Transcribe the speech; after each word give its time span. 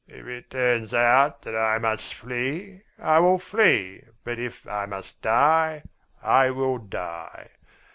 "If 0.07 0.25
it 0.25 0.49
turns 0.49 0.95
out 0.95 1.43
that 1.43 1.55
I 1.55 1.77
must 1.77 2.15
flee, 2.15 2.81
I 2.97 3.19
will 3.19 3.37
flee; 3.37 4.03
but 4.23 4.39
if 4.39 4.67
I 4.67 4.87
must 4.87 5.21
die, 5.21 5.83
I 6.23 6.49
will 6.49 6.79
die. 6.79 7.51